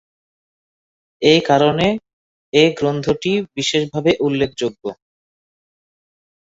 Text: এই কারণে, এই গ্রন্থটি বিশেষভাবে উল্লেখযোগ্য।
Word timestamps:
এই 1.21 1.41
কারণে, 1.41 1.87
এই 2.53 2.69
গ্রন্থটি 2.79 3.31
বিশেষভাবে 3.55 4.11
উল্লেখযোগ্য। 4.19 4.83